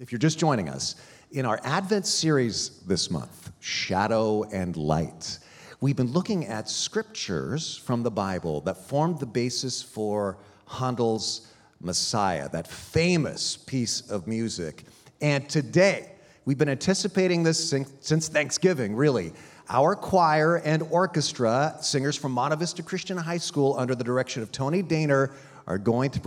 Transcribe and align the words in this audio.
If 0.00 0.10
you're 0.12 0.18
just 0.18 0.38
joining 0.38 0.70
us, 0.70 0.96
in 1.30 1.44
our 1.44 1.60
Advent 1.62 2.06
series 2.06 2.80
this 2.86 3.10
month, 3.10 3.52
Shadow 3.60 4.44
and 4.44 4.74
Light, 4.74 5.38
we've 5.82 5.94
been 5.94 6.10
looking 6.10 6.46
at 6.46 6.70
scriptures 6.70 7.76
from 7.76 8.02
the 8.02 8.10
Bible 8.10 8.62
that 8.62 8.78
formed 8.78 9.20
the 9.20 9.26
basis 9.26 9.82
for 9.82 10.38
Handel's 10.66 11.48
Messiah, 11.82 12.48
that 12.48 12.66
famous 12.66 13.58
piece 13.58 14.10
of 14.10 14.26
music. 14.26 14.84
And 15.20 15.46
today, 15.50 16.12
we've 16.46 16.56
been 16.56 16.70
anticipating 16.70 17.42
this 17.42 17.68
since 18.00 18.28
Thanksgiving, 18.28 18.96
really. 18.96 19.34
Our 19.68 19.94
choir 19.94 20.62
and 20.64 20.82
orchestra, 20.84 21.76
singers 21.82 22.16
from 22.16 22.32
Monte 22.32 22.56
Vista 22.56 22.82
Christian 22.82 23.18
High 23.18 23.36
School, 23.36 23.74
under 23.76 23.94
the 23.94 24.04
direction 24.04 24.42
of 24.42 24.50
Tony 24.50 24.82
Daner, 24.82 25.30
are 25.66 25.76
going 25.76 26.10
to 26.12 26.20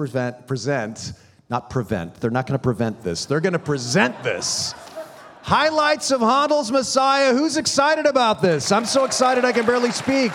present 0.45 1.13
not 1.49 1.69
prevent, 1.69 2.15
they're 2.15 2.31
not 2.31 2.47
going 2.47 2.57
to 2.57 2.63
prevent 2.63 3.01
this, 3.03 3.25
they're 3.25 3.41
going 3.41 3.53
to 3.53 3.59
present 3.59 4.23
this. 4.23 4.73
Highlights 5.43 6.11
of 6.11 6.21
Handel's 6.21 6.71
Messiah. 6.71 7.33
Who's 7.33 7.57
excited 7.57 8.05
about 8.05 8.41
this? 8.41 8.71
I'm 8.71 8.85
so 8.85 9.03
excited 9.03 9.43
I 9.43 9.51
can 9.51 9.65
barely 9.65 9.91
speak. 9.91 10.31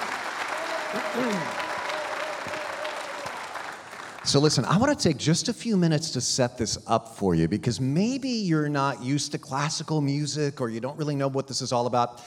So, 4.28 4.38
listen, 4.38 4.66
I 4.66 4.76
want 4.76 4.96
to 4.96 5.02
take 5.02 5.16
just 5.16 5.48
a 5.48 5.54
few 5.54 5.78
minutes 5.78 6.10
to 6.10 6.20
set 6.20 6.58
this 6.58 6.76
up 6.86 7.16
for 7.16 7.34
you 7.34 7.48
because 7.48 7.80
maybe 7.80 8.28
you're 8.28 8.68
not 8.68 9.02
used 9.02 9.32
to 9.32 9.38
classical 9.38 10.02
music 10.02 10.60
or 10.60 10.68
you 10.68 10.80
don't 10.80 10.98
really 10.98 11.16
know 11.16 11.28
what 11.28 11.48
this 11.48 11.62
is 11.62 11.72
all 11.72 11.86
about. 11.86 12.22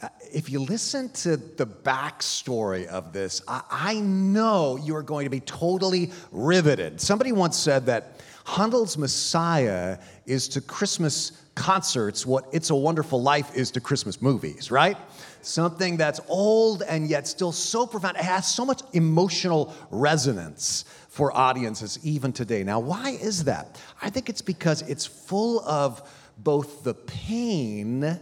Uh, 0.00 0.08
if 0.32 0.48
you 0.48 0.60
listen 0.60 1.08
to 1.08 1.36
the 1.36 1.66
backstory 1.66 2.86
of 2.86 3.12
this, 3.12 3.42
I, 3.48 3.62
I 3.68 3.94
know 3.94 4.76
you 4.76 4.94
are 4.94 5.02
going 5.02 5.24
to 5.24 5.30
be 5.30 5.40
totally 5.40 6.12
riveted. 6.30 7.00
Somebody 7.00 7.32
once 7.32 7.56
said 7.56 7.86
that 7.86 8.20
Handel's 8.50 8.98
Messiah 8.98 9.96
is 10.26 10.48
to 10.48 10.60
Christmas 10.60 11.44
concerts 11.54 12.26
what 12.26 12.46
It's 12.50 12.70
a 12.70 12.74
Wonderful 12.74 13.22
Life 13.22 13.54
is 13.54 13.70
to 13.70 13.80
Christmas 13.80 14.20
movies, 14.20 14.72
right? 14.72 14.96
Something 15.40 15.96
that's 15.96 16.18
old 16.26 16.82
and 16.82 17.08
yet 17.08 17.28
still 17.28 17.52
so 17.52 17.86
profound. 17.86 18.16
It 18.16 18.24
has 18.24 18.52
so 18.52 18.64
much 18.64 18.82
emotional 18.92 19.72
resonance 19.92 20.84
for 21.08 21.32
audiences 21.36 22.00
even 22.02 22.32
today. 22.32 22.64
Now, 22.64 22.80
why 22.80 23.10
is 23.10 23.44
that? 23.44 23.80
I 24.02 24.10
think 24.10 24.28
it's 24.28 24.42
because 24.42 24.82
it's 24.82 25.06
full 25.06 25.60
of 25.60 26.02
both 26.38 26.82
the 26.82 26.94
pain 26.94 28.18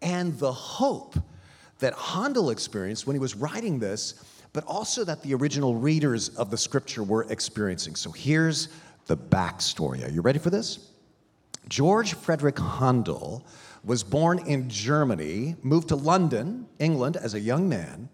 and 0.00 0.38
the 0.38 0.52
hope 0.52 1.18
that 1.80 1.92
Handel 1.92 2.48
experienced 2.48 3.06
when 3.06 3.14
he 3.14 3.20
was 3.20 3.34
writing 3.34 3.78
this, 3.78 4.24
but 4.54 4.64
also 4.64 5.04
that 5.04 5.22
the 5.22 5.34
original 5.34 5.74
readers 5.74 6.30
of 6.30 6.50
the 6.50 6.56
scripture 6.56 7.02
were 7.02 7.26
experiencing. 7.28 7.94
So 7.94 8.10
here's 8.10 8.70
the 9.06 9.16
backstory. 9.16 10.06
Are 10.06 10.10
you 10.10 10.20
ready 10.20 10.38
for 10.38 10.50
this? 10.50 10.90
George 11.68 12.14
Frederick 12.14 12.58
Handel 12.58 13.46
was 13.82 14.02
born 14.02 14.38
in 14.46 14.68
Germany, 14.68 15.56
moved 15.62 15.88
to 15.88 15.96
London, 15.96 16.66
England, 16.78 17.16
as 17.16 17.34
a 17.34 17.40
young 17.40 17.68
man. 17.68 18.08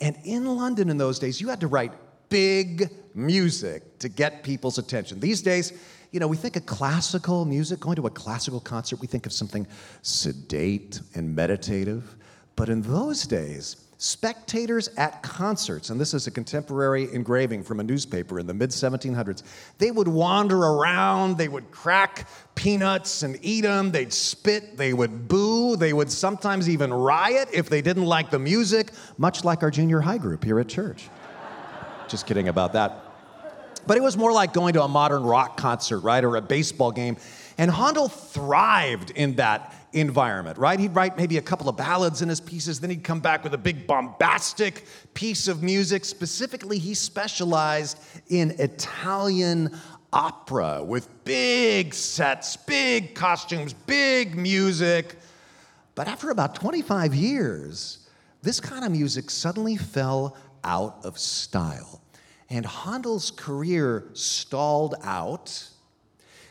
And 0.00 0.16
in 0.24 0.44
London 0.56 0.90
in 0.90 0.98
those 0.98 1.18
days, 1.18 1.40
you 1.40 1.48
had 1.48 1.60
to 1.60 1.66
write 1.66 1.92
big 2.28 2.90
music 3.14 3.98
to 3.98 4.08
get 4.08 4.42
people's 4.42 4.78
attention. 4.78 5.20
These 5.20 5.42
days, 5.42 5.72
you 6.10 6.20
know, 6.20 6.26
we 6.26 6.36
think 6.36 6.56
of 6.56 6.66
classical 6.66 7.44
music, 7.44 7.80
going 7.80 7.96
to 7.96 8.06
a 8.06 8.10
classical 8.10 8.60
concert, 8.60 9.00
we 9.00 9.06
think 9.06 9.26
of 9.26 9.32
something 9.32 9.66
sedate 10.02 11.00
and 11.14 11.34
meditative. 11.34 12.16
But 12.56 12.68
in 12.68 12.82
those 12.82 13.24
days, 13.24 13.76
spectators 13.98 14.88
at 14.96 15.22
concerts, 15.22 15.90
and 15.90 16.00
this 16.00 16.14
is 16.14 16.26
a 16.26 16.30
contemporary 16.30 17.12
engraving 17.12 17.62
from 17.62 17.80
a 17.80 17.82
newspaper 17.82 18.38
in 18.38 18.46
the 18.46 18.54
mid 18.54 18.70
1700s, 18.70 19.42
they 19.78 19.90
would 19.90 20.08
wander 20.08 20.58
around, 20.58 21.38
they 21.38 21.48
would 21.48 21.70
crack 21.70 22.28
peanuts 22.54 23.22
and 23.22 23.38
eat 23.42 23.62
them, 23.62 23.90
they'd 23.90 24.12
spit, 24.12 24.76
they 24.76 24.92
would 24.92 25.28
boo, 25.28 25.76
they 25.76 25.92
would 25.92 26.10
sometimes 26.10 26.68
even 26.68 26.92
riot 26.92 27.48
if 27.52 27.68
they 27.68 27.82
didn't 27.82 28.06
like 28.06 28.30
the 28.30 28.38
music, 28.38 28.90
much 29.18 29.44
like 29.44 29.62
our 29.62 29.70
junior 29.70 30.00
high 30.00 30.18
group 30.18 30.44
here 30.44 30.58
at 30.58 30.68
church. 30.68 31.08
Just 32.08 32.26
kidding 32.26 32.48
about 32.48 32.72
that. 32.74 33.00
But 33.86 33.96
it 33.96 34.02
was 34.02 34.16
more 34.16 34.32
like 34.32 34.52
going 34.52 34.74
to 34.74 34.82
a 34.82 34.88
modern 34.88 35.24
rock 35.24 35.56
concert, 35.56 36.00
right, 36.00 36.24
or 36.24 36.36
a 36.36 36.42
baseball 36.42 36.90
game. 36.90 37.16
And 37.58 37.70
Handel 37.70 38.08
thrived 38.08 39.10
in 39.10 39.36
that 39.36 39.74
environment, 39.94 40.58
right? 40.58 40.78
He'd 40.78 40.94
write 40.94 41.16
maybe 41.16 41.38
a 41.38 41.42
couple 41.42 41.68
of 41.68 41.76
ballads 41.76 42.20
in 42.20 42.28
his 42.28 42.40
pieces, 42.40 42.80
then 42.80 42.90
he'd 42.90 43.04
come 43.04 43.20
back 43.20 43.44
with 43.44 43.54
a 43.54 43.58
big 43.58 43.86
bombastic 43.86 44.84
piece 45.14 45.48
of 45.48 45.62
music. 45.62 46.04
Specifically, 46.04 46.78
he 46.78 46.94
specialized 46.94 47.98
in 48.28 48.50
Italian 48.58 49.76
opera 50.12 50.82
with 50.82 51.08
big 51.24 51.94
sets, 51.94 52.56
big 52.56 53.14
costumes, 53.14 53.72
big 53.72 54.36
music. 54.36 55.16
But 55.94 56.08
after 56.08 56.30
about 56.30 56.54
25 56.54 57.14
years, 57.14 58.08
this 58.42 58.60
kind 58.60 58.84
of 58.84 58.92
music 58.92 59.30
suddenly 59.30 59.76
fell 59.76 60.36
out 60.62 61.04
of 61.04 61.18
style. 61.18 62.02
And 62.50 62.66
Handel's 62.66 63.30
career 63.30 64.08
stalled 64.12 64.94
out. 65.02 65.68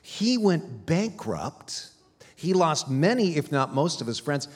He 0.02 0.38
went 0.38 0.86
bankrupt. 0.86 1.90
He 2.44 2.54
lost 2.54 2.90
many, 2.90 3.38
if 3.38 3.54
not 3.54 3.74
most, 3.74 4.02
of 4.02 4.08
his 4.08 4.20
friends. 4.20 4.50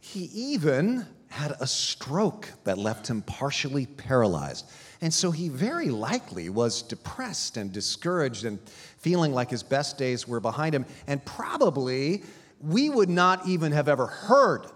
He 0.00 0.30
even 0.32 1.04
had 1.26 1.56
a 1.58 1.66
stroke 1.66 2.48
that 2.62 2.78
left 2.78 3.08
him 3.08 3.20
partially 3.22 3.86
paralyzed. 3.86 4.70
And 5.00 5.12
so 5.12 5.32
he 5.32 5.48
very 5.48 5.88
likely 5.88 6.50
was 6.50 6.82
depressed 6.82 7.56
and 7.56 7.72
discouraged 7.72 8.44
and 8.44 8.60
feeling 8.98 9.32
like 9.32 9.50
his 9.50 9.64
best 9.64 9.98
days 9.98 10.28
were 10.28 10.38
behind 10.38 10.72
him. 10.72 10.86
And 11.08 11.24
probably 11.24 12.22
we 12.60 12.90
would 12.90 13.10
not 13.10 13.44
even 13.48 13.72
have 13.72 13.88
ever 13.88 14.06
heard 14.06 14.66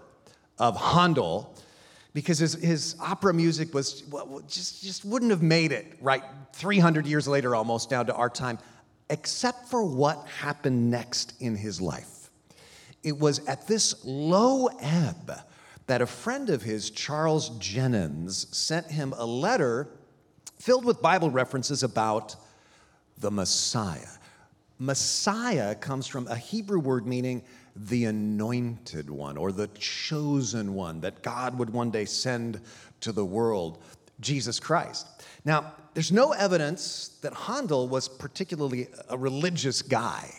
of 0.59 0.75
Handel 0.75 1.55
because 2.13 2.37
his, 2.37 2.55
his 2.55 2.97
opera 2.99 3.33
music 3.33 3.73
was 3.73 4.03
well, 4.11 4.41
just, 4.45 4.83
just 4.83 5.05
wouldn't 5.05 5.31
have 5.31 5.41
made 5.41 5.71
it 5.71 5.97
right 6.01 6.23
300 6.51 7.05
years 7.05 7.29
later 7.29 7.55
almost 7.55 7.89
down 7.89 8.07
to 8.07 8.15
our 8.15 8.29
time 8.29 8.59
except 9.09 9.69
for 9.69 9.85
what 9.85 10.27
happened 10.27 10.91
next 10.91 11.33
in 11.39 11.55
his 11.55 11.79
life 11.79 12.16
it 13.07 13.17
was 13.17 13.39
at 13.47 13.67
this 13.67 14.03
low 14.05 14.67
ebb 14.81 15.31
that 15.87 16.01
a 16.01 16.05
friend 16.05 16.49
of 16.49 16.61
his 16.61 16.89
charles 16.89 17.49
jennens 17.59 18.53
sent 18.55 18.87
him 18.91 19.13
a 19.17 19.25
letter 19.25 19.87
filled 20.59 20.85
with 20.85 21.01
bible 21.01 21.29
references 21.29 21.83
about 21.83 22.35
the 23.19 23.31
messiah 23.31 24.17
messiah 24.79 25.73
comes 25.75 26.05
from 26.05 26.27
a 26.27 26.35
hebrew 26.35 26.79
word 26.79 27.07
meaning 27.07 27.41
the 27.85 28.05
anointed 28.05 29.09
one 29.09 29.37
or 29.37 29.51
the 29.51 29.67
chosen 29.67 30.73
one 30.73 30.99
that 31.01 31.21
God 31.21 31.57
would 31.59 31.69
one 31.69 31.91
day 31.91 32.05
send 32.05 32.59
to 33.01 33.11
the 33.11 33.25
world, 33.25 33.83
Jesus 34.19 34.59
Christ. 34.59 35.07
Now, 35.45 35.73
there's 35.93 36.11
no 36.11 36.31
evidence 36.31 37.19
that 37.21 37.33
Handel 37.33 37.87
was 37.87 38.07
particularly 38.07 38.87
a 39.09 39.17
religious 39.17 39.81
guy. 39.81 40.31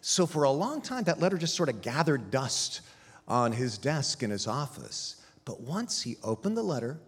So, 0.00 0.26
for 0.26 0.44
a 0.44 0.50
long 0.50 0.80
time, 0.80 1.04
that 1.04 1.20
letter 1.20 1.36
just 1.36 1.54
sort 1.54 1.68
of 1.68 1.82
gathered 1.82 2.30
dust 2.30 2.82
on 3.26 3.52
his 3.52 3.78
desk 3.78 4.22
in 4.22 4.30
his 4.30 4.46
office. 4.46 5.16
But 5.44 5.60
once 5.60 6.02
he 6.02 6.16
opened 6.22 6.56
the 6.56 6.62
letter 6.62 6.98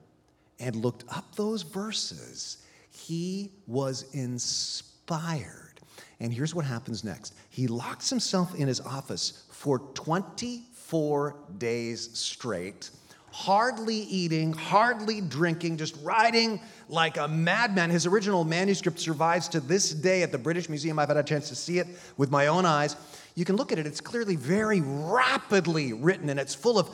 and 0.59 0.77
looked 0.77 1.05
up 1.15 1.35
those 1.35 1.63
verses, 1.63 2.59
he 2.91 3.53
was 3.67 4.07
inspired. 4.13 5.81
And 6.21 6.33
here's 6.33 6.55
what 6.55 6.65
happens 6.65 7.03
next 7.05 7.35
he 7.49 7.67
locks 7.67 8.11
himself 8.11 8.55
in 8.55 8.69
his 8.69 8.81
office 8.81 9.45
for 9.51 9.79
24 9.95 11.37
days 11.59 12.11
straight, 12.19 12.91
hardly 13.33 13.97
eating, 13.97 14.53
hardly 14.53 15.21
drinking, 15.21 15.77
just 15.77 15.97
writing 16.03 16.61
like 16.89 17.17
a 17.17 17.29
madman. 17.29 17.91
His 17.91 18.07
original 18.07 18.45
manuscript 18.45 18.99
survives 18.99 19.49
to 19.49 19.61
this 19.61 19.91
day 19.93 20.23
at 20.23 20.33
the 20.33 20.39
British 20.39 20.69
Museum. 20.69 20.99
I've 20.99 21.09
had 21.09 21.17
a 21.17 21.23
chance 21.23 21.49
to 21.49 21.55
see 21.55 21.79
it 21.79 21.87
with 22.17 22.31
my 22.31 22.49
own 22.49 22.67
eyes. 22.67 22.97
You 23.35 23.45
can 23.45 23.57
look 23.57 23.73
at 23.73 23.79
it, 23.79 23.87
it's 23.87 24.01
clearly 24.01 24.37
very 24.37 24.81
rapidly 24.81 25.93
written 25.93 26.31
and 26.31 26.41
it's 26.41 26.55
full 26.55 26.79
of 26.79 26.91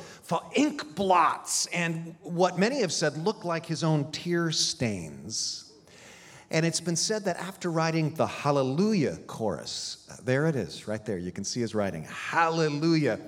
ink 0.54 0.94
blots 0.94 1.66
and 1.66 2.14
what 2.22 2.58
many 2.58 2.80
have 2.80 2.92
said 2.92 3.16
look 3.16 3.44
like 3.44 3.64
his 3.64 3.82
own 3.82 4.10
tear 4.12 4.50
stains. 4.50 5.72
And 6.50 6.64
it's 6.64 6.80
been 6.80 6.96
said 6.96 7.24
that 7.24 7.38
after 7.38 7.70
writing 7.70 8.14
the 8.14 8.26
Hallelujah 8.26 9.16
chorus, 9.26 10.06
uh, 10.10 10.16
there 10.24 10.46
it 10.46 10.54
is, 10.54 10.86
right 10.86 11.04
there, 11.04 11.18
you 11.18 11.32
can 11.32 11.42
see 11.42 11.60
his 11.60 11.74
writing, 11.74 12.04
Hallelujah, 12.04 13.18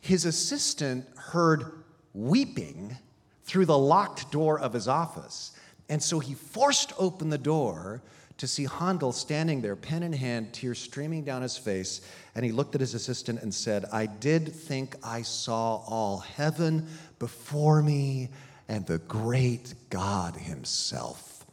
his 0.00 0.26
assistant 0.26 1.06
heard 1.16 1.81
weeping 2.14 2.96
through 3.44 3.66
the 3.66 3.78
locked 3.78 4.30
door 4.30 4.58
of 4.58 4.72
his 4.72 4.88
office. 4.88 5.52
And 5.88 6.02
so 6.02 6.18
he 6.18 6.34
forced 6.34 6.92
open 6.98 7.28
the 7.28 7.38
door 7.38 8.02
to 8.38 8.46
see 8.46 8.64
Handel 8.64 9.12
standing 9.12 9.60
there, 9.60 9.76
pen 9.76 10.02
in 10.02 10.12
hand, 10.12 10.52
tears 10.52 10.78
streaming 10.78 11.24
down 11.24 11.42
his 11.42 11.56
face. 11.56 12.00
And 12.34 12.44
he 12.44 12.50
looked 12.50 12.74
at 12.74 12.80
his 12.80 12.94
assistant 12.94 13.42
and 13.42 13.52
said, 13.54 13.84
I 13.92 14.06
did 14.06 14.52
think 14.52 14.96
I 15.02 15.22
saw 15.22 15.76
all 15.86 16.18
heaven 16.18 16.88
before 17.18 17.82
me 17.82 18.30
and 18.68 18.86
the 18.86 18.98
great 18.98 19.74
God 19.90 20.34
Himself. 20.34 21.44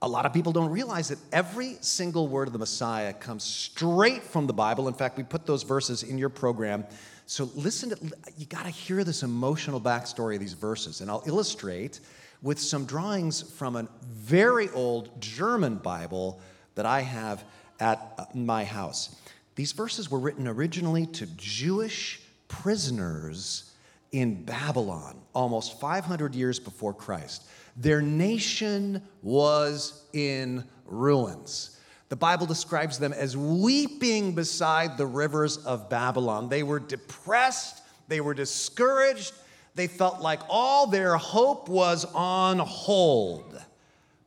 A 0.00 0.08
lot 0.08 0.24
of 0.24 0.32
people 0.32 0.52
don't 0.52 0.70
realize 0.70 1.08
that 1.08 1.18
every 1.32 1.76
single 1.82 2.26
word 2.26 2.48
of 2.48 2.54
the 2.54 2.58
Messiah 2.58 3.12
comes 3.12 3.44
straight 3.44 4.22
from 4.22 4.46
the 4.46 4.54
Bible. 4.54 4.88
In 4.88 4.94
fact, 4.94 5.18
we 5.18 5.22
put 5.22 5.44
those 5.44 5.62
verses 5.62 6.02
in 6.02 6.16
your 6.16 6.30
program. 6.30 6.86
So 7.26 7.50
listen 7.54 7.90
to, 7.90 8.16
you 8.38 8.46
got 8.46 8.62
to 8.62 8.70
hear 8.70 9.04
this 9.04 9.22
emotional 9.22 9.82
backstory 9.82 10.36
of 10.36 10.40
these 10.40 10.54
verses. 10.54 11.02
And 11.02 11.10
I'll 11.10 11.24
illustrate 11.26 12.00
with 12.40 12.58
some 12.58 12.86
drawings 12.86 13.42
from 13.42 13.76
a 13.76 13.86
very 14.02 14.70
old 14.70 15.20
German 15.20 15.76
Bible 15.76 16.40
that 16.74 16.86
I 16.86 17.02
have 17.02 17.44
at 17.80 18.14
uh, 18.18 18.24
my 18.34 18.64
house. 18.64 19.16
These 19.54 19.72
verses 19.72 20.10
were 20.10 20.18
written 20.18 20.48
originally 20.48 21.06
to 21.06 21.26
Jewish 21.36 22.20
prisoners 22.48 23.72
in 24.12 24.44
Babylon 24.44 25.20
almost 25.34 25.80
500 25.80 26.34
years 26.34 26.58
before 26.58 26.94
Christ. 26.94 27.44
Their 27.76 28.00
nation 28.00 29.02
was 29.22 30.04
in 30.12 30.64
ruins. 30.86 31.80
The 32.08 32.16
Bible 32.16 32.46
describes 32.46 32.98
them 32.98 33.12
as 33.12 33.36
weeping 33.36 34.34
beside 34.34 34.96
the 34.96 35.06
rivers 35.06 35.56
of 35.58 35.90
Babylon. 35.90 36.48
They 36.48 36.62
were 36.62 36.78
depressed, 36.78 37.82
they 38.06 38.20
were 38.20 38.34
discouraged, 38.34 39.32
they 39.74 39.88
felt 39.88 40.20
like 40.20 40.40
all 40.48 40.86
their 40.86 41.16
hope 41.16 41.68
was 41.68 42.04
on 42.14 42.58
hold. 42.58 43.60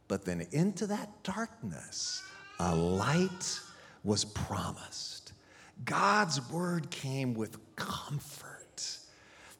But 0.09 0.25
then 0.25 0.45
into 0.51 0.87
that 0.87 1.23
darkness, 1.23 2.23
a 2.59 2.75
light 2.75 3.59
was 4.03 4.25
promised. 4.25 5.33
God's 5.85 6.41
word 6.49 6.89
came 6.89 7.33
with 7.33 7.57
comfort, 7.75 8.97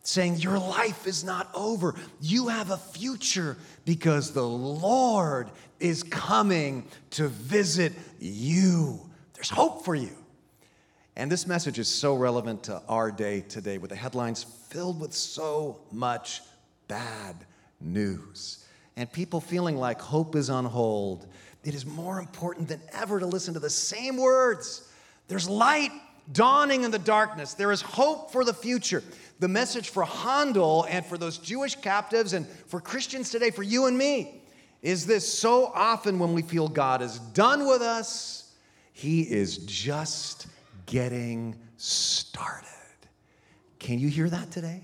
saying, 0.03 0.37
Your 0.37 0.57
life 0.57 1.05
is 1.05 1.23
not 1.23 1.49
over. 1.53 1.95
You 2.21 2.47
have 2.47 2.71
a 2.71 2.77
future 2.77 3.57
because 3.85 4.31
the 4.31 4.47
Lord 4.47 5.51
is 5.79 6.01
coming 6.03 6.87
to 7.11 7.27
visit 7.27 7.93
you. 8.19 8.99
There's 9.33 9.49
hope 9.49 9.85
for 9.85 9.93
you. 9.93 10.15
And 11.15 11.31
this 11.31 11.47
message 11.47 11.79
is 11.79 11.87
so 11.87 12.15
relevant 12.15 12.63
to 12.63 12.81
our 12.87 13.11
day 13.11 13.41
today 13.41 13.77
with 13.77 13.89
the 13.89 13.95
headlines 13.95 14.43
filled 14.43 14.99
with 14.99 15.13
so 15.13 15.79
much 15.91 16.41
bad 16.87 17.35
news 17.79 18.65
and 18.97 19.09
people 19.11 19.39
feeling 19.39 19.77
like 19.77 20.01
hope 20.01 20.35
is 20.35 20.49
on 20.49 20.65
hold 20.65 21.27
it 21.67 21.75
is 21.75 21.85
more 21.85 22.17
important 22.17 22.69
than 22.69 22.79
ever 22.93 23.19
to 23.19 23.25
listen 23.25 23.53
to 23.53 23.59
the 23.59 23.69
same 23.69 24.15
words. 24.15 24.89
There's 25.27 25.49
light 25.49 25.91
dawning 26.31 26.85
in 26.85 26.91
the 26.91 26.99
darkness, 26.99 27.55
there 27.55 27.73
is 27.73 27.81
hope 27.81 28.31
for 28.31 28.45
the 28.45 28.53
future. 28.53 29.03
The 29.39 29.49
message 29.49 29.89
for 29.89 30.05
Handel 30.05 30.85
and 30.89 31.05
for 31.05 31.17
those 31.17 31.37
Jewish 31.37 31.75
captives 31.75 32.31
and 32.31 32.47
for 32.47 32.79
Christians 32.79 33.29
today, 33.29 33.51
for 33.51 33.63
you 33.63 33.85
and 33.85 33.97
me, 33.97 34.41
is 34.81 35.05
this 35.05 35.31
so 35.31 35.65
often 35.75 36.19
when 36.19 36.31
we 36.31 36.41
feel 36.41 36.69
God 36.69 37.01
is 37.01 37.19
done 37.19 37.67
with 37.67 37.81
us, 37.81 38.53
He 38.93 39.23
is 39.23 39.57
just 39.57 40.47
getting 40.85 41.53
started. 41.75 42.65
Can 43.77 43.99
you 43.99 44.07
hear 44.07 44.29
that 44.29 44.51
today? 44.51 44.83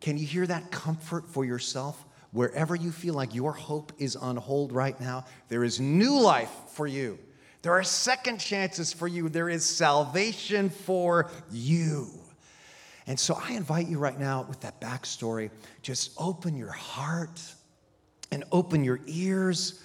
Can 0.00 0.16
you 0.16 0.26
hear 0.26 0.46
that 0.46 0.70
comfort 0.70 1.28
for 1.28 1.44
yourself? 1.44 2.02
Wherever 2.34 2.74
you 2.74 2.90
feel 2.90 3.14
like 3.14 3.32
your 3.32 3.52
hope 3.52 3.92
is 3.96 4.16
on 4.16 4.36
hold 4.36 4.72
right 4.72 5.00
now, 5.00 5.24
there 5.48 5.62
is 5.62 5.78
new 5.80 6.20
life 6.20 6.50
for 6.72 6.84
you. 6.84 7.16
There 7.62 7.72
are 7.72 7.84
second 7.84 8.38
chances 8.38 8.92
for 8.92 9.06
you. 9.06 9.28
There 9.28 9.48
is 9.48 9.64
salvation 9.64 10.68
for 10.68 11.30
you. 11.52 12.08
And 13.06 13.18
so 13.18 13.40
I 13.40 13.52
invite 13.52 13.86
you 13.86 14.00
right 14.00 14.18
now 14.18 14.44
with 14.48 14.60
that 14.62 14.80
backstory, 14.80 15.50
just 15.80 16.10
open 16.18 16.56
your 16.56 16.72
heart 16.72 17.40
and 18.32 18.42
open 18.50 18.82
your 18.82 18.98
ears 19.06 19.84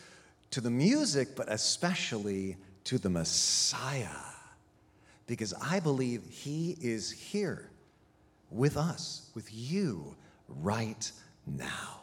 to 0.50 0.60
the 0.60 0.72
music, 0.72 1.36
but 1.36 1.52
especially 1.52 2.58
to 2.86 2.98
the 2.98 3.12
Messiah. 3.12 4.08
Because 5.28 5.54
I 5.62 5.80
believe 5.80 6.24
he 6.28 6.76
is 6.82 7.12
here 7.12 7.70
with 8.50 8.76
us, 8.76 9.30
with 9.36 9.54
you 9.54 10.16
right 10.48 11.12
now. 11.46 11.99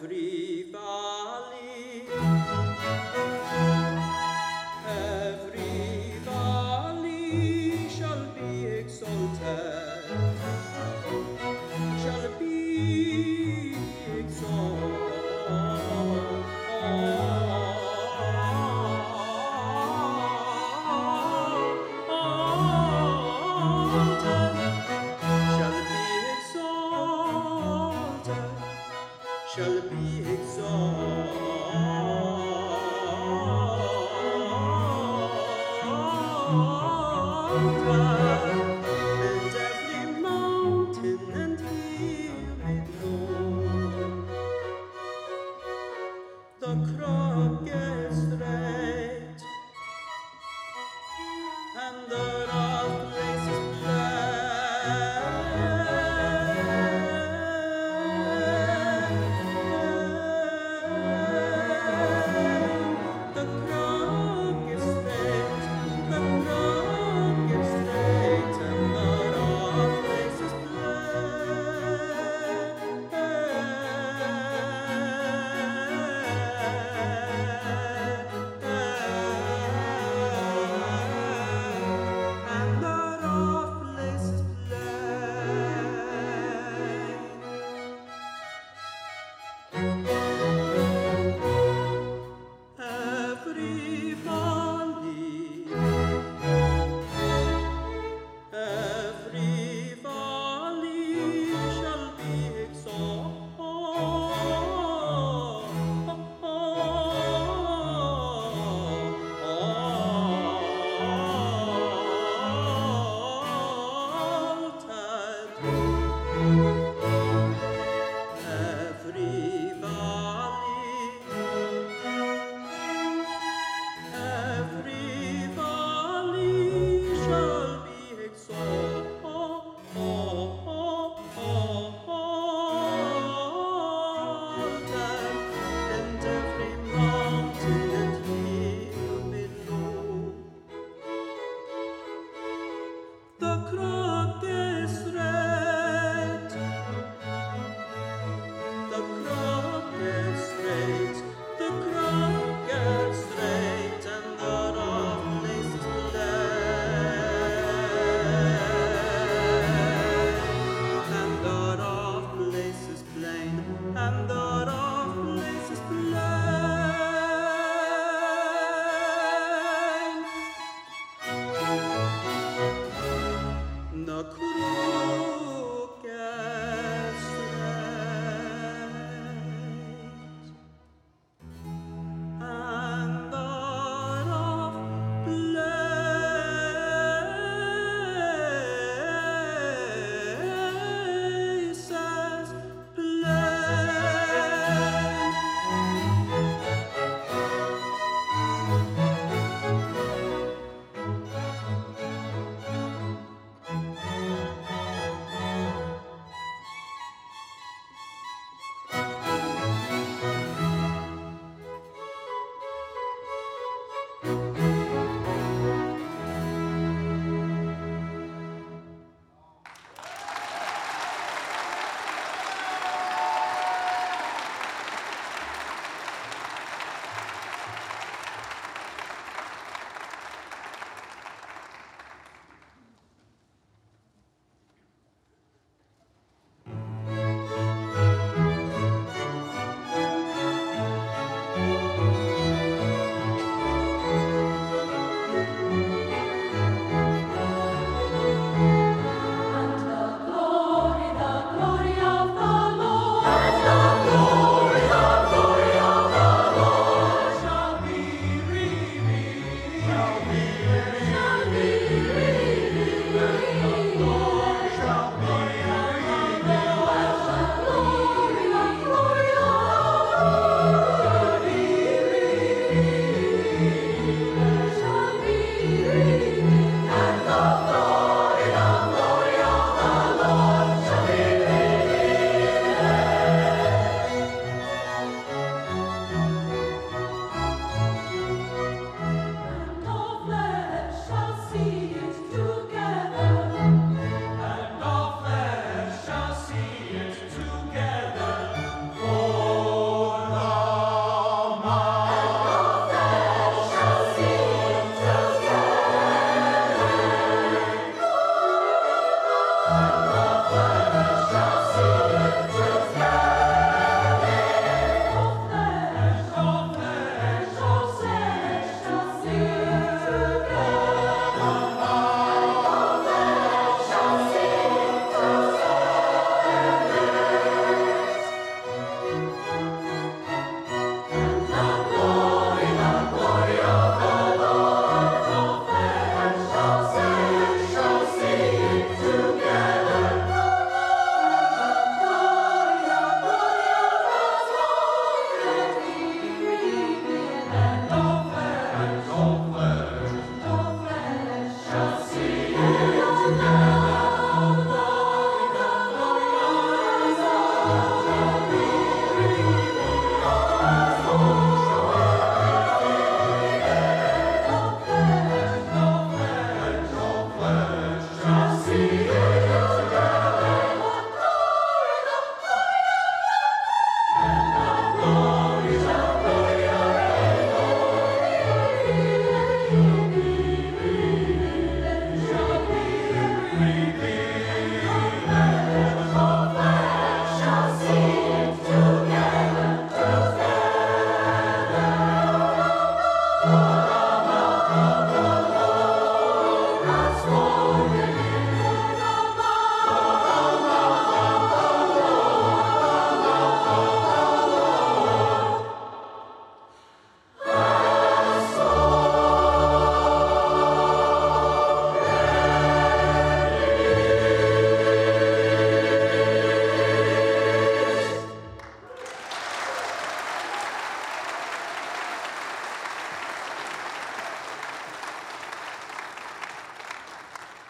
free. 0.00 0.37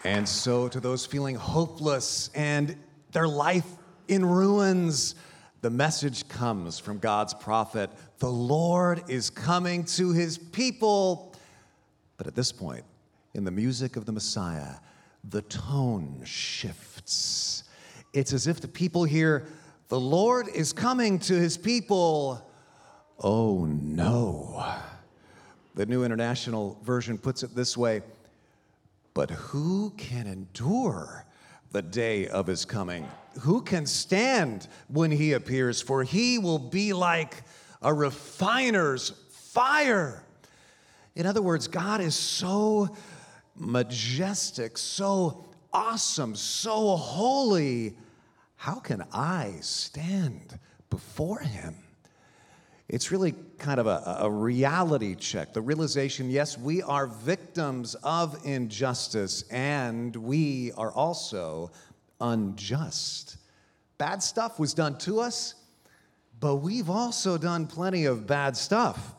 And 0.09 0.27
so, 0.27 0.67
to 0.69 0.79
those 0.79 1.05
feeling 1.05 1.35
hopeless 1.35 2.31
and 2.33 2.75
their 3.11 3.27
life 3.27 3.67
in 4.07 4.25
ruins, 4.25 5.13
the 5.61 5.69
message 5.69 6.27
comes 6.27 6.79
from 6.79 6.97
God's 6.97 7.35
prophet 7.35 7.91
the 8.17 8.27
Lord 8.27 9.03
is 9.07 9.29
coming 9.29 9.83
to 9.83 10.11
his 10.11 10.39
people. 10.39 11.35
But 12.17 12.25
at 12.25 12.33
this 12.33 12.51
point, 12.51 12.85
in 13.35 13.43
the 13.43 13.51
music 13.51 13.97
of 13.97 14.05
the 14.05 14.11
Messiah, 14.11 14.77
the 15.29 15.43
tone 15.43 16.23
shifts. 16.25 17.65
It's 18.11 18.33
as 18.33 18.47
if 18.47 18.61
the 18.61 18.67
people 18.67 19.03
hear, 19.03 19.45
The 19.89 19.99
Lord 19.99 20.47
is 20.47 20.73
coming 20.73 21.19
to 21.19 21.35
his 21.35 21.55
people. 21.55 22.49
Oh 23.23 23.65
no. 23.65 24.73
The 25.75 25.85
New 25.85 26.03
International 26.03 26.79
Version 26.81 27.19
puts 27.19 27.43
it 27.43 27.53
this 27.53 27.77
way 27.77 28.01
But 29.19 29.31
who 29.31 29.89
can 29.97 30.27
endure 30.27 31.25
the 31.73 31.81
day 31.81 32.29
of 32.29 32.47
his 32.47 32.63
coming? 32.63 33.05
Who 33.41 33.61
can 33.61 33.85
stand 33.85 34.69
when 34.87 35.11
he 35.11 35.33
appears? 35.33 35.81
For 35.81 36.03
he 36.03 36.37
will 36.37 36.57
be 36.57 36.93
like 36.93 37.43
a 37.81 37.93
refiner's 37.93 39.09
fire. 39.29 40.23
In 41.15 41.25
other 41.25 41.41
words, 41.41 41.67
God 41.67 41.99
is 41.99 42.15
so 42.15 42.95
majestic, 43.57 44.77
so 44.77 45.49
awesome, 45.73 46.33
so 46.33 46.95
holy. 46.95 47.97
How 48.55 48.75
can 48.75 49.03
I 49.11 49.55
stand 49.59 50.57
before 50.89 51.39
him? 51.39 51.75
It's 52.89 53.11
really 53.11 53.35
kind 53.59 53.79
of 53.79 53.85
a, 53.85 54.17
a, 54.21 54.31
reality 54.31 55.13
check. 55.13 55.53
The 55.53 55.61
realization 55.61 56.31
yes, 56.31 56.57
we 56.57 56.81
are 56.81 57.05
victims 57.05 57.93
of 58.03 58.39
injustice 58.45 59.43
and 59.51 60.15
we 60.15 60.71
are 60.71 60.91
also 60.91 61.71
unjust. 62.19 63.37
Bad 63.99 64.23
stuff 64.23 64.59
was 64.59 64.73
done 64.73 64.97
to 64.99 65.19
us, 65.19 65.53
but 66.39 66.55
we've 66.55 66.89
also 66.89 67.37
done 67.37 67.67
plenty 67.67 68.05
of 68.05 68.25
bad 68.25 68.57
stuff. 68.57 69.13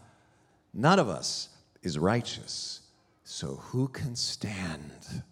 None 0.75 0.99
of 0.99 1.09
us 1.09 1.49
is 1.83 1.97
righteous. 1.97 2.81
So 3.23 3.57
who 3.57 3.87
can 3.87 4.17
stand 4.17 5.23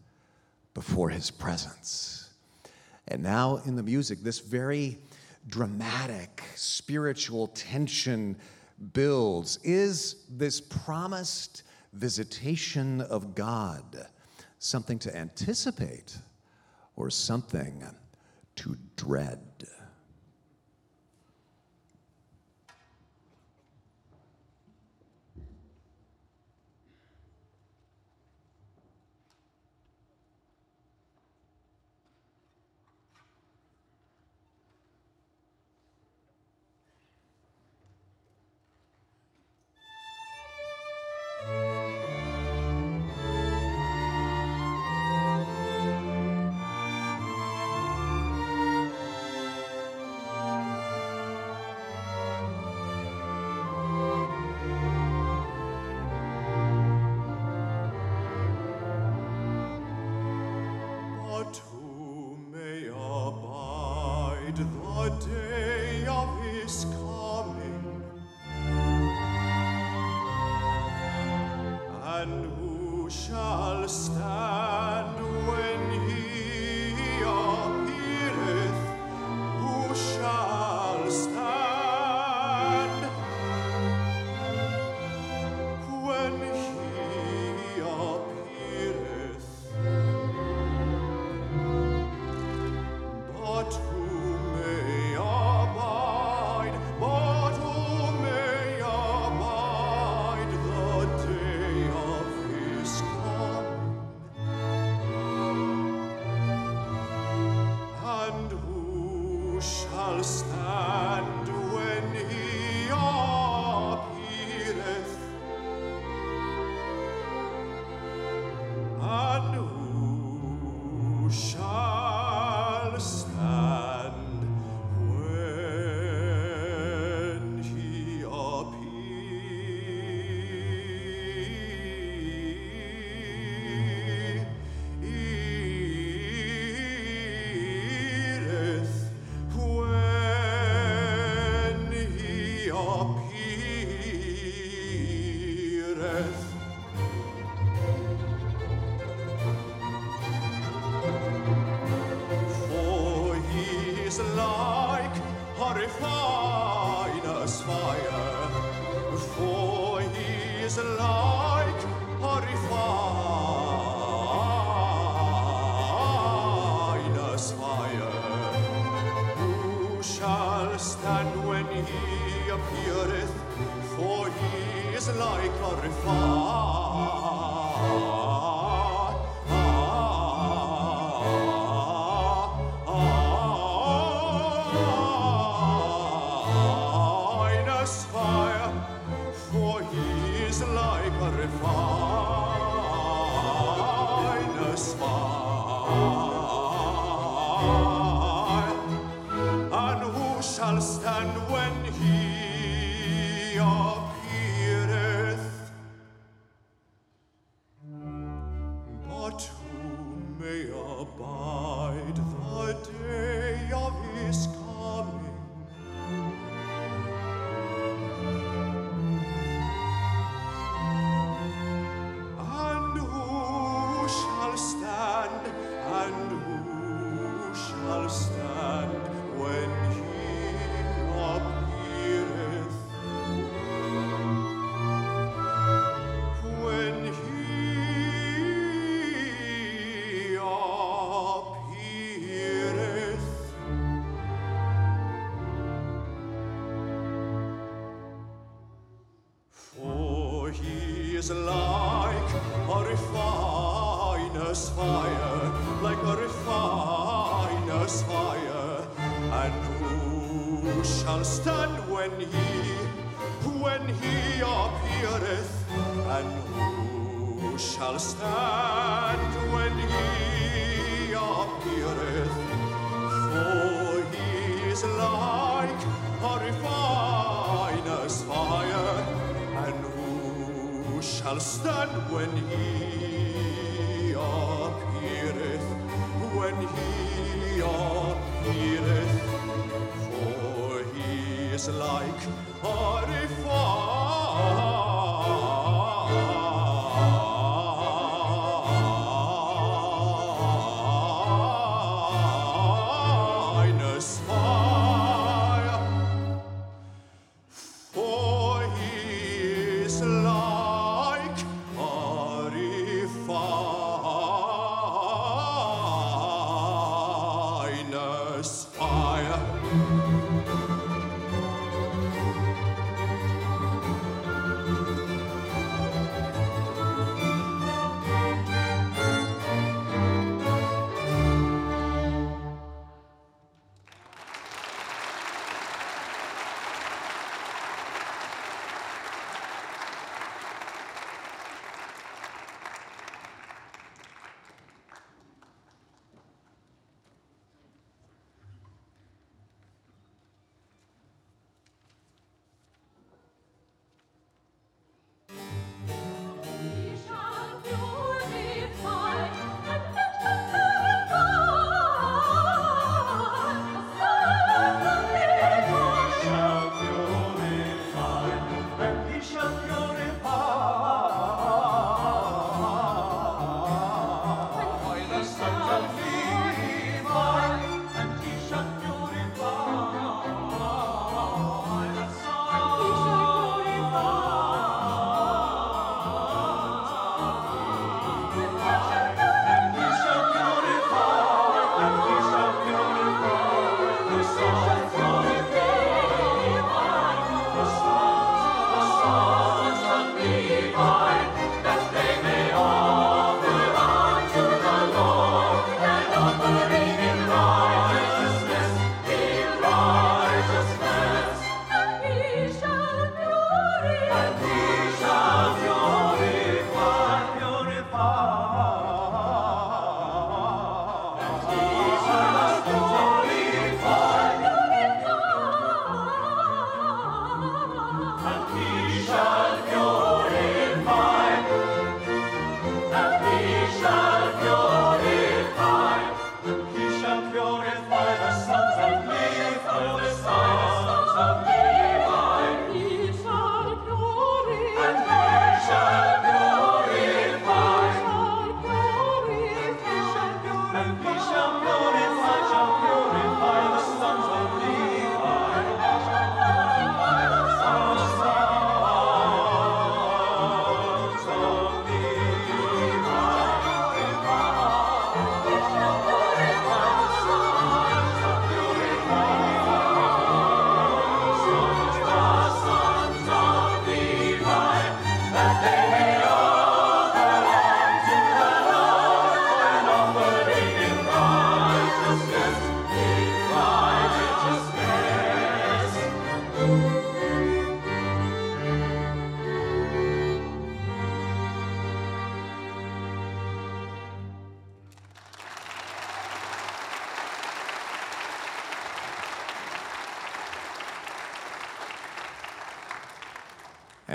before 0.74 1.10
his 1.10 1.32
presence? 1.32 2.30
And 3.08 3.20
now 3.20 3.60
in 3.64 3.74
the 3.74 3.82
music, 3.82 4.22
this 4.22 4.38
very 4.38 4.98
dramatic 5.48 6.42
spiritual 6.54 7.48
tension 7.48 8.36
builds. 8.92 9.58
Is 9.64 10.24
this 10.28 10.60
promised 10.60 11.62
visitation 11.92 13.00
of 13.00 13.34
God 13.34 14.06
something 14.58 14.98
to 15.00 15.16
anticipate 15.16 16.16
or 16.96 17.10
something 17.10 17.84
to 18.56 18.76
dread? 18.96 19.47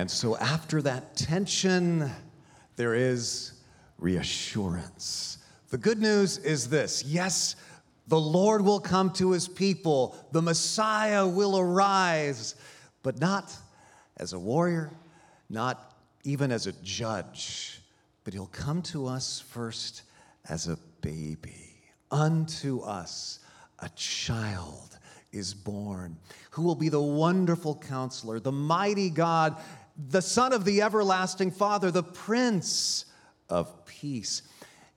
And 0.03 0.11
so 0.11 0.35
after 0.35 0.81
that 0.81 1.15
tension, 1.15 2.11
there 2.75 2.93
is 2.93 3.53
reassurance. 3.97 5.37
The 5.69 5.77
good 5.77 6.01
news 6.01 6.39
is 6.39 6.67
this 6.67 7.05
yes, 7.05 7.55
the 8.09 8.19
Lord 8.19 8.65
will 8.65 8.81
come 8.81 9.11
to 9.11 9.31
his 9.31 9.47
people, 9.47 10.17
the 10.33 10.41
Messiah 10.41 11.25
will 11.25 11.57
arise, 11.57 12.55
but 13.01 13.21
not 13.21 13.55
as 14.17 14.33
a 14.33 14.39
warrior, 14.39 14.91
not 15.49 15.95
even 16.25 16.51
as 16.51 16.67
a 16.67 16.73
judge, 16.83 17.79
but 18.25 18.33
he'll 18.33 18.47
come 18.47 18.81
to 18.81 19.07
us 19.07 19.39
first 19.39 20.01
as 20.49 20.67
a 20.67 20.77
baby. 20.99 21.79
Unto 22.11 22.81
us 22.81 23.39
a 23.79 23.87
child 23.95 24.97
is 25.31 25.53
born, 25.53 26.17
who 26.51 26.61
will 26.61 26.75
be 26.75 26.89
the 26.89 27.01
wonderful 27.01 27.75
counselor, 27.75 28.41
the 28.41 28.51
mighty 28.51 29.09
God, 29.09 29.59
the 29.97 30.21
Son 30.21 30.53
of 30.53 30.65
the 30.65 30.81
everlasting 30.81 31.51
Father, 31.51 31.91
the 31.91 32.03
Prince 32.03 33.05
of 33.49 33.85
Peace. 33.85 34.41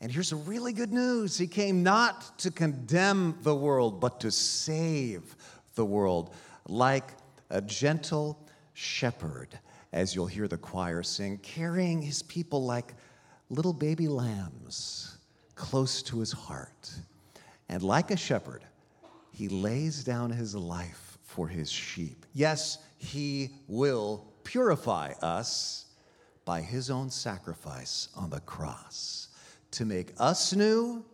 And 0.00 0.10
here's 0.12 0.30
the 0.30 0.36
really 0.36 0.72
good 0.72 0.92
news 0.92 1.38
He 1.38 1.46
came 1.46 1.82
not 1.82 2.38
to 2.38 2.50
condemn 2.50 3.38
the 3.42 3.54
world, 3.54 4.00
but 4.00 4.20
to 4.20 4.30
save 4.30 5.36
the 5.74 5.84
world, 5.84 6.34
like 6.68 7.12
a 7.50 7.60
gentle 7.60 8.38
shepherd, 8.74 9.58
as 9.92 10.14
you'll 10.14 10.26
hear 10.26 10.48
the 10.48 10.58
choir 10.58 11.02
sing, 11.02 11.38
carrying 11.38 12.02
his 12.02 12.22
people 12.22 12.64
like 12.64 12.94
little 13.48 13.72
baby 13.72 14.08
lambs 14.08 15.18
close 15.54 16.02
to 16.02 16.20
his 16.20 16.32
heart. 16.32 16.90
And 17.68 17.82
like 17.82 18.10
a 18.10 18.16
shepherd, 18.16 18.64
he 19.32 19.48
lays 19.48 20.04
down 20.04 20.30
his 20.30 20.54
life 20.54 21.18
for 21.22 21.48
his 21.48 21.70
sheep. 21.70 22.24
Yes, 22.32 22.78
he 22.98 23.50
will 23.68 24.24
purify 24.46 25.12
us 25.22 25.86
by 26.44 26.60
his 26.60 26.88
own 26.88 27.10
sacrifice 27.10 28.08
on 28.14 28.30
the 28.30 28.38
cross 28.40 29.28
to 29.72 29.84
make 29.84 30.12
us 30.18 30.54
new. 30.54 31.04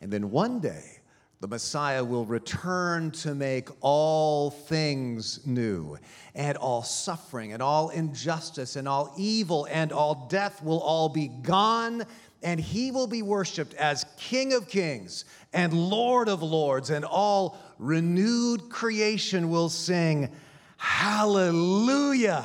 And 0.00 0.12
then 0.12 0.30
one 0.30 0.60
day, 0.60 1.00
the 1.40 1.48
Messiah 1.48 2.04
will 2.04 2.24
return 2.24 3.10
to 3.10 3.34
make 3.34 3.68
all 3.80 4.50
things 4.50 5.44
new, 5.46 5.98
and 6.34 6.56
all 6.56 6.82
suffering, 6.82 7.52
and 7.52 7.62
all 7.62 7.90
injustice, 7.90 8.76
and 8.76 8.88
all 8.88 9.12
evil, 9.16 9.66
and 9.70 9.92
all 9.92 10.26
death 10.30 10.62
will 10.62 10.80
all 10.80 11.08
be 11.08 11.28
gone, 11.28 12.04
and 12.42 12.60
he 12.60 12.92
will 12.92 13.06
be 13.08 13.22
worshiped 13.22 13.74
as 13.74 14.04
King 14.16 14.52
of 14.52 14.68
kings 14.68 15.24
and 15.52 15.72
Lord 15.72 16.28
of 16.28 16.42
lords, 16.42 16.90
and 16.90 17.04
all 17.04 17.58
renewed 17.78 18.68
creation 18.68 19.50
will 19.50 19.68
sing, 19.68 20.30
Hallelujah. 20.76 22.44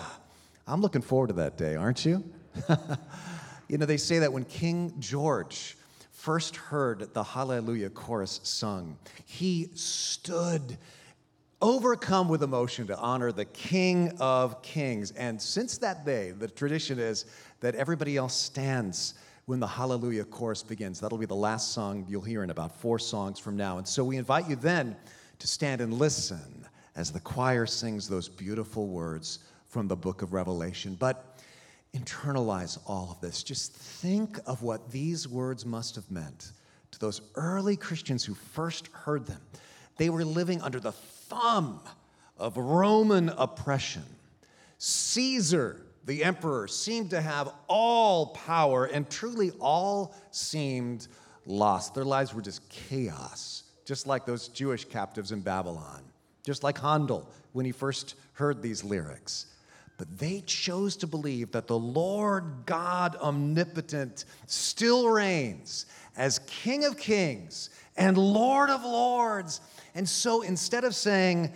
I'm 0.65 0.81
looking 0.81 1.01
forward 1.01 1.27
to 1.27 1.33
that 1.33 1.57
day, 1.57 1.75
aren't 1.75 2.05
you? 2.05 2.23
you 3.67 3.77
know, 3.77 3.85
they 3.85 3.97
say 3.97 4.19
that 4.19 4.31
when 4.31 4.45
King 4.45 4.93
George 4.99 5.75
first 6.11 6.55
heard 6.55 7.13
the 7.13 7.23
Hallelujah 7.23 7.89
chorus 7.89 8.39
sung, 8.43 8.97
he 9.25 9.69
stood 9.73 10.77
overcome 11.61 12.29
with 12.29 12.43
emotion 12.43 12.87
to 12.87 12.97
honor 12.97 13.33
the 13.33 13.43
King 13.45 14.13
of 14.21 14.61
Kings. 14.61 15.11
And 15.11 15.41
since 15.41 15.77
that 15.79 16.05
day, 16.05 16.31
the 16.31 16.47
tradition 16.47 16.97
is 16.97 17.25
that 17.59 17.75
everybody 17.75 18.15
else 18.15 18.33
stands 18.33 19.15
when 19.45 19.59
the 19.59 19.67
Hallelujah 19.67 20.23
chorus 20.23 20.63
begins. 20.63 21.01
That'll 21.01 21.17
be 21.17 21.25
the 21.25 21.35
last 21.35 21.73
song 21.73 22.05
you'll 22.07 22.21
hear 22.21 22.43
in 22.43 22.51
about 22.51 22.79
four 22.79 22.99
songs 22.99 23.37
from 23.37 23.57
now. 23.57 23.79
And 23.79 23.87
so 23.87 24.05
we 24.05 24.15
invite 24.15 24.49
you 24.49 24.55
then 24.55 24.95
to 25.39 25.47
stand 25.47 25.81
and 25.81 25.93
listen 25.93 26.65
as 26.95 27.11
the 27.11 27.19
choir 27.19 27.65
sings 27.65 28.07
those 28.07 28.29
beautiful 28.29 28.87
words 28.87 29.39
from 29.73 29.87
the 29.87 29.95
book 29.95 30.21
of 30.21 30.33
Revelation. 30.33 30.95
But 30.97 31.35
internalize 31.95 32.79
all 32.85 33.09
of 33.11 33.19
this. 33.21 33.41
Just 33.41 33.73
think 33.73 34.39
of 34.45 34.61
what 34.61 34.91
these 34.91 35.27
words 35.27 35.65
must 35.65 35.95
have 35.95 36.09
meant 36.11 36.51
to 36.91 36.99
those 36.99 37.21
early 37.35 37.75
Christians 37.75 38.23
who 38.23 38.35
first 38.35 38.87
heard 38.87 39.25
them. 39.25 39.41
They 39.97 40.11
were 40.11 40.23
living 40.23 40.61
under 40.61 40.79
the 40.79 40.91
thumb 40.91 41.81
of 42.37 42.55
Roman 42.55 43.29
oppression. 43.29 44.03
Caesar, 44.77 45.81
the 46.05 46.23
emperor, 46.23 46.67
seemed 46.67 47.09
to 47.09 47.21
have 47.21 47.51
all 47.67 48.27
power, 48.27 48.85
and 48.85 49.09
truly 49.09 49.51
all 49.59 50.15
seemed 50.29 51.07
lost. 51.47 51.95
Their 51.95 52.05
lives 52.05 52.33
were 52.33 52.41
just 52.41 52.67
chaos, 52.69 53.63
just 53.85 54.05
like 54.05 54.25
those 54.25 54.49
Jewish 54.49 54.85
captives 54.85 55.31
in 55.31 55.41
Babylon, 55.41 56.03
just 56.45 56.63
like 56.63 56.79
Handel 56.79 57.27
when 57.53 57.65
he 57.65 57.71
first 57.71 58.15
heard 58.33 58.61
these 58.61 58.83
lyrics. 58.83 59.47
But 59.97 60.17
they 60.17 60.41
chose 60.41 60.95
to 60.97 61.07
believe 61.07 61.51
that 61.51 61.67
the 61.67 61.77
Lord 61.77 62.65
God 62.65 63.15
omnipotent 63.17 64.25
still 64.47 65.07
reigns 65.07 65.85
as 66.17 66.39
King 66.39 66.85
of 66.85 66.97
kings 66.97 67.69
and 67.95 68.17
Lord 68.17 68.69
of 68.69 68.83
lords. 68.83 69.61
And 69.95 70.07
so 70.07 70.41
instead 70.41 70.83
of 70.83 70.95
saying, 70.95 71.51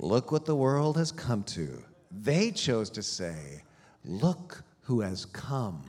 Look 0.00 0.32
what 0.32 0.44
the 0.44 0.56
world 0.56 0.96
has 0.96 1.12
come 1.12 1.44
to, 1.44 1.82
they 2.10 2.50
chose 2.50 2.90
to 2.90 3.02
say, 3.02 3.62
Look 4.04 4.62
who 4.82 5.00
has 5.00 5.24
come 5.24 5.82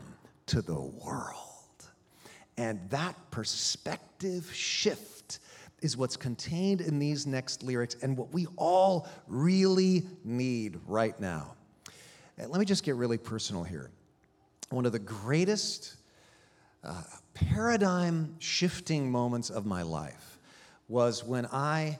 to 0.47 0.61
the 0.61 0.79
world. 0.79 1.35
And 2.57 2.79
that 2.89 3.15
perspective 3.31 4.49
shift 4.53 5.39
is 5.81 5.97
what's 5.97 6.15
contained 6.15 6.81
in 6.81 6.99
these 6.99 7.27
next 7.27 7.61
lyrics 7.63 7.95
and 8.01 8.17
what 8.17 8.33
we 8.33 8.47
all 8.55 9.07
really 9.27 10.03
need 10.23 10.79
right 10.87 11.19
now. 11.19 11.55
And 12.37 12.49
let 12.51 12.59
me 12.59 12.65
just 12.65 12.83
get 12.83 12.95
really 12.95 13.17
personal 13.17 13.63
here. 13.63 13.91
One 14.69 14.85
of 14.85 14.91
the 14.91 14.99
greatest 14.99 15.95
uh, 16.83 17.01
paradigm 17.33 18.35
shifting 18.39 19.11
moments 19.11 19.49
of 19.49 19.65
my 19.65 19.81
life 19.81 20.39
was 20.87 21.23
when 21.23 21.45
I, 21.47 21.99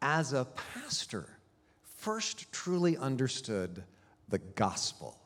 as 0.00 0.32
a 0.32 0.44
pastor, 0.44 1.28
first 1.82 2.50
truly 2.52 2.96
understood 2.96 3.82
the 4.28 4.38
gospel, 4.38 5.18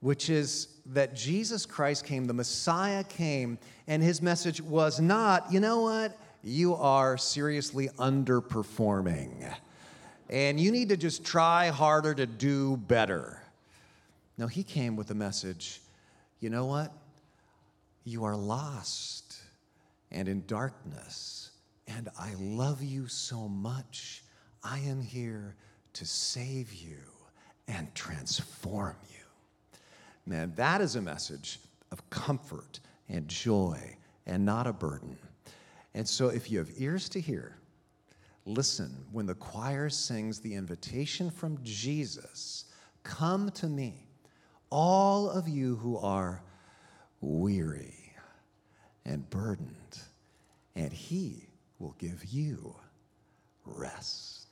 which 0.00 0.30
is 0.30 0.68
that 0.86 1.14
Jesus 1.14 1.66
Christ 1.66 2.04
came, 2.04 2.26
the 2.26 2.34
Messiah 2.34 3.04
came, 3.04 3.58
and 3.86 4.02
his 4.02 4.20
message 4.20 4.60
was 4.60 5.00
not, 5.00 5.52
you 5.52 5.60
know 5.60 5.80
what, 5.80 6.18
you 6.42 6.74
are 6.74 7.16
seriously 7.16 7.88
underperforming, 7.98 9.54
and 10.28 10.60
you 10.60 10.70
need 10.70 10.90
to 10.90 10.96
just 10.96 11.24
try 11.24 11.68
harder 11.68 12.14
to 12.14 12.26
do 12.26 12.76
better. 12.76 13.40
No, 14.36 14.46
he 14.46 14.62
came 14.62 14.96
with 14.96 15.08
the 15.08 15.14
message 15.14 15.80
you 16.40 16.50
know 16.50 16.66
what? 16.66 16.92
You 18.04 18.24
are 18.24 18.36
lost 18.36 19.40
and 20.10 20.28
in 20.28 20.44
darkness, 20.46 21.52
and 21.88 22.10
I 22.18 22.34
love 22.38 22.82
you 22.82 23.08
so 23.08 23.48
much. 23.48 24.24
I 24.62 24.80
am 24.80 25.00
here 25.00 25.56
to 25.94 26.04
save 26.04 26.74
you 26.74 26.98
and 27.66 27.94
transform 27.94 28.96
you. 29.08 29.24
Man, 30.26 30.52
that 30.56 30.82
is 30.82 30.96
a 30.96 31.00
message 31.00 31.60
of 31.92 32.10
comfort 32.10 32.80
and 33.08 33.26
joy 33.26 33.96
and 34.26 34.44
not 34.44 34.66
a 34.66 34.72
burden. 34.74 35.16
And 35.94 36.06
so, 36.06 36.28
if 36.28 36.50
you 36.50 36.58
have 36.58 36.70
ears 36.76 37.08
to 37.10 37.20
hear, 37.20 37.56
listen 38.44 38.94
when 39.12 39.24
the 39.24 39.34
choir 39.34 39.88
sings 39.88 40.40
the 40.40 40.54
invitation 40.54 41.30
from 41.30 41.58
Jesus 41.62 42.66
come 43.02 43.50
to 43.52 43.66
me 43.66 44.03
all 44.74 45.30
of 45.30 45.46
you 45.46 45.76
who 45.76 45.96
are 45.96 46.42
weary 47.20 47.94
and 49.04 49.30
burdened, 49.30 50.00
and 50.74 50.92
He 50.92 51.46
will 51.78 51.94
give 52.00 52.24
you 52.24 52.74
rest. 53.64 54.43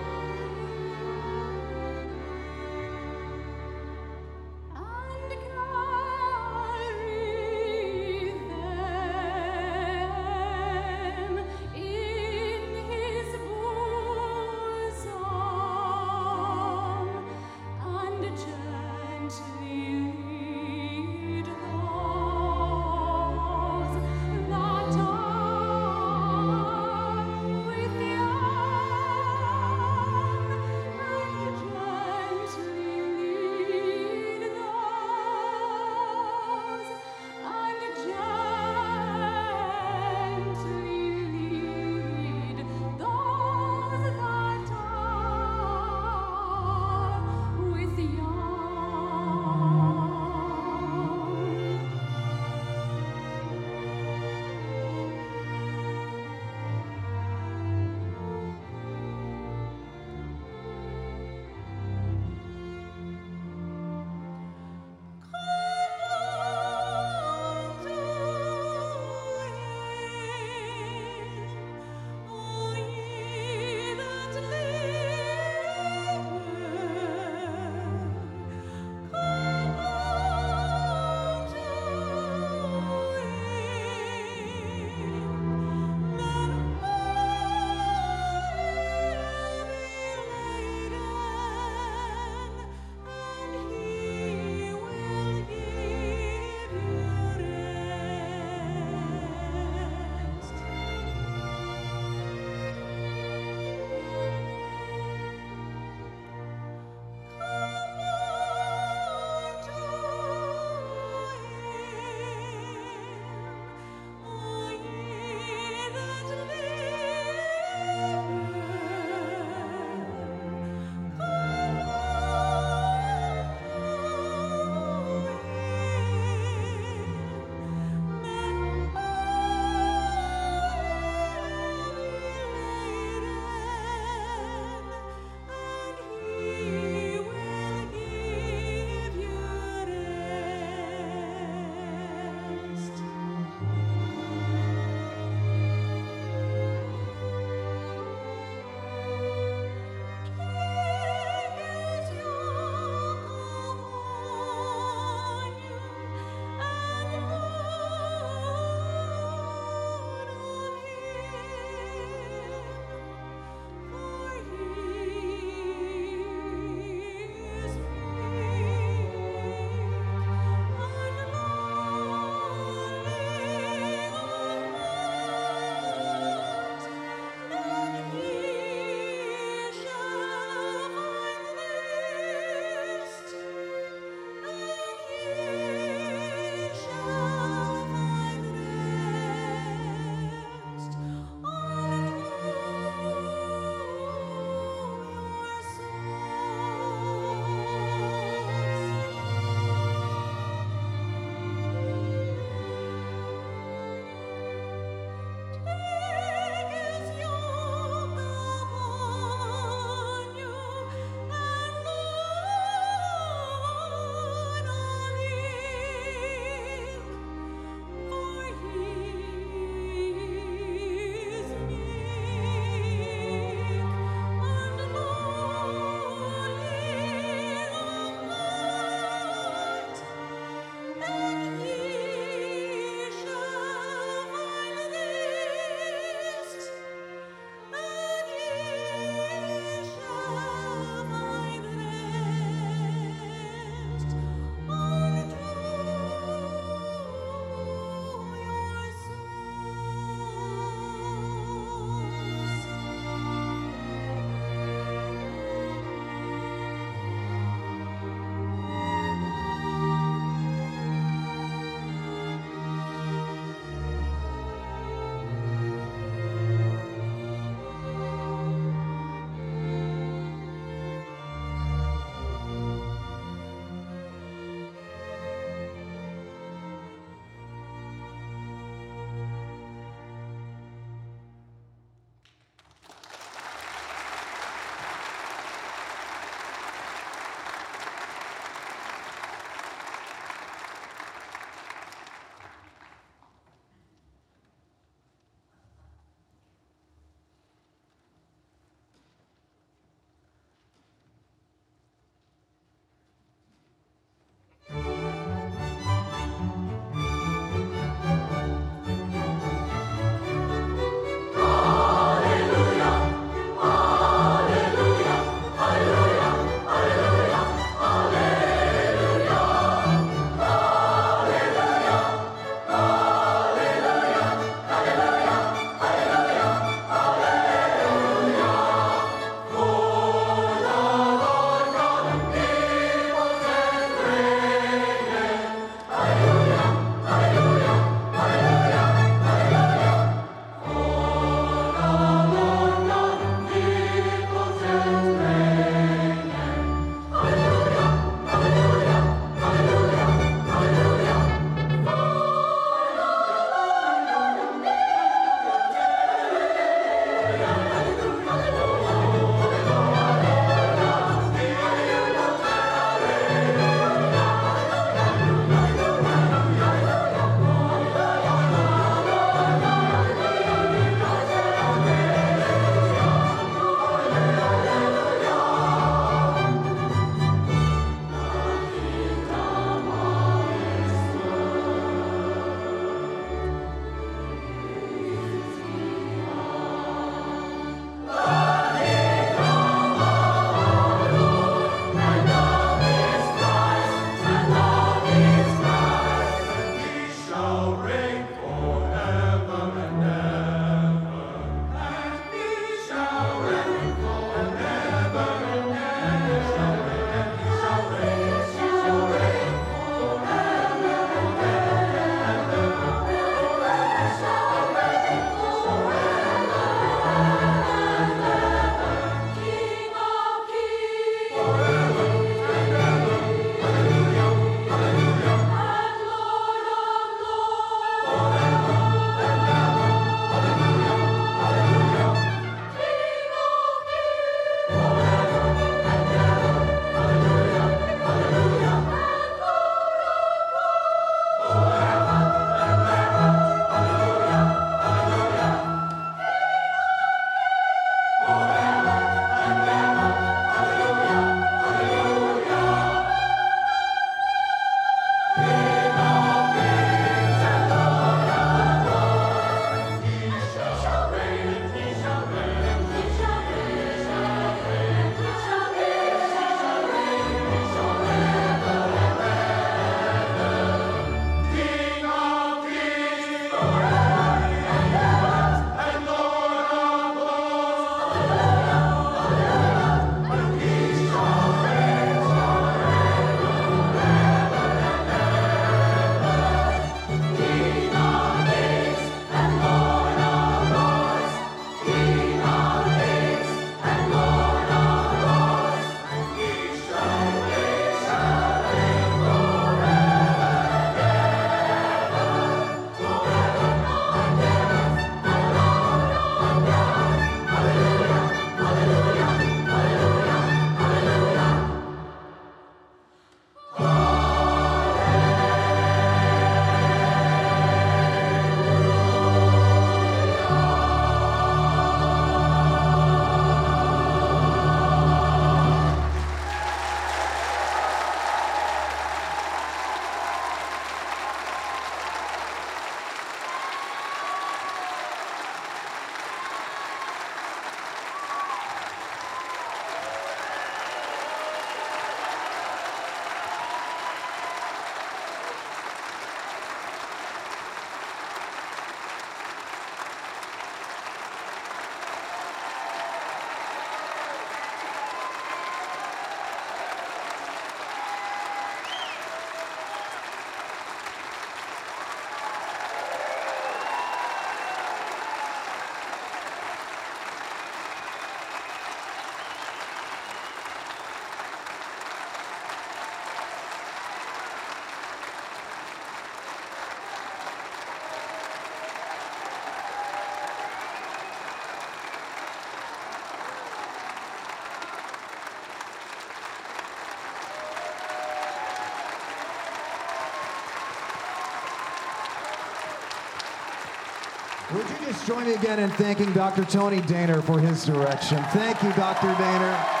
Join 595.30 595.46
me 595.46 595.54
again 595.54 595.78
in 595.78 595.88
thanking 595.90 596.32
Dr. 596.32 596.64
Tony 596.64 597.00
Daner 597.02 597.40
for 597.40 597.60
his 597.60 597.84
direction? 597.84 598.42
Thank 598.46 598.82
you, 598.82 598.90
Dr. 598.94 599.28
Daner. 599.28 600.00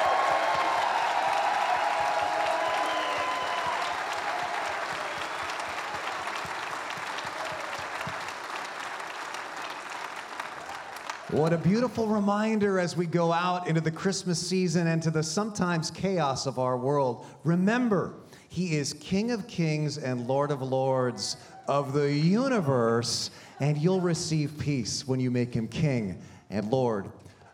What 11.30 11.52
a 11.52 11.58
beautiful 11.58 12.08
reminder 12.08 12.80
as 12.80 12.96
we 12.96 13.06
go 13.06 13.32
out 13.32 13.68
into 13.68 13.80
the 13.80 13.92
Christmas 13.92 14.44
season 14.44 14.88
and 14.88 15.00
to 15.04 15.12
the 15.12 15.22
sometimes 15.22 15.92
chaos 15.92 16.46
of 16.46 16.58
our 16.58 16.76
world. 16.76 17.24
Remember, 17.44 18.14
He 18.48 18.76
is 18.76 18.94
King 18.94 19.30
of 19.30 19.46
kings 19.46 19.96
and 19.96 20.26
Lord 20.26 20.50
of 20.50 20.60
lords 20.60 21.36
of 21.68 21.92
the 21.92 22.12
universe, 22.12 23.30
and 23.60 23.78
you'll 23.78 24.00
receive 24.00 24.58
peace 24.58 25.06
when 25.06 25.20
you 25.20 25.30
make 25.30 25.54
Him 25.54 25.68
King 25.68 26.20
and 26.48 26.70
Lord 26.70 27.10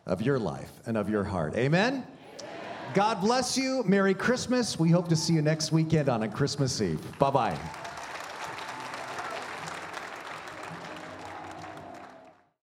of 0.07 0.22
your 0.22 0.38
life 0.38 0.70
and 0.86 0.96
of 0.96 1.11
your 1.11 1.24
heart. 1.24 1.54
Amen? 1.57 1.94
Amen. 1.94 2.07
God 2.94 3.20
bless 3.20 3.59
you. 3.59 3.82
Merry 3.84 4.14
Christmas. 4.14 4.78
We 4.78 4.88
hope 4.88 5.09
to 5.09 5.16
see 5.16 5.34
you 5.34 5.42
next 5.42 5.72
weekend 5.72 6.09
on 6.09 6.22
a 6.22 6.28
Christmas 6.28 6.80
Eve. 6.80 7.00
Bye 7.18 7.30
bye. 7.30 7.59